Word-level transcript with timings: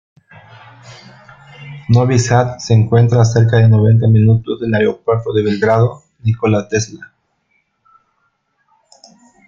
Novi 1.89 2.17
Sad 2.17 2.57
se 2.57 2.73
encuentra 2.73 3.21
a 3.21 3.25
cerca 3.25 3.57
de 3.57 3.69
noventa 3.69 4.07
minutos 4.07 4.59
del 4.59 4.73
Aeropuerto 4.73 5.31
de 5.31 5.43
Belgrado-Nikola 5.43 6.67
Tesla. 6.67 7.13